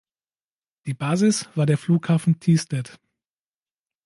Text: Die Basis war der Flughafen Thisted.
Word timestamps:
Die 0.87 0.95
Basis 0.95 1.47
war 1.55 1.67
der 1.67 1.77
Flughafen 1.77 2.39
Thisted. 2.39 2.99